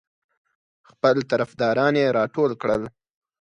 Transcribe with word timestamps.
خپل 0.89 1.15
طرفداران 1.31 1.93
یې 2.01 2.13
راټول 2.17 2.51
کړل. 2.61 2.81